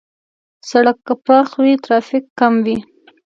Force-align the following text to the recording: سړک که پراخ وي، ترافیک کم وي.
سړک 0.69 0.97
که 1.07 1.13
پراخ 1.23 1.49
وي، 1.63 1.73
ترافیک 1.85 2.25
کم 2.39 2.53
وي. 2.65 2.77